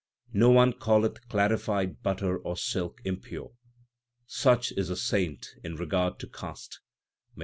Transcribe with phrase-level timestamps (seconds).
[0.33, 3.51] No one calleth clarified butter or silk impure;]
[4.25, 6.79] Such is a saint in regard to caste.